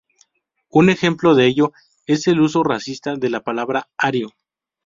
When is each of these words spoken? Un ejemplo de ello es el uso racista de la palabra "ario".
Un 0.71 0.89
ejemplo 0.89 1.35
de 1.35 1.45
ello 1.45 1.73
es 2.07 2.25
el 2.25 2.41
uso 2.41 2.63
racista 2.63 3.15
de 3.17 3.29
la 3.29 3.41
palabra 3.43 3.87
"ario". 3.99 4.31